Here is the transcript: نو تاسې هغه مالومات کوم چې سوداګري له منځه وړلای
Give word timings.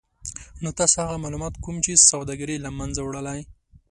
نو 0.63 0.69
تاسې 0.79 0.95
هغه 1.03 1.15
مالومات 1.23 1.53
کوم 1.63 1.75
چې 1.85 2.03
سوداګري 2.11 2.55
له 2.61 2.69
منځه 2.79 3.01
وړلای 3.03 3.39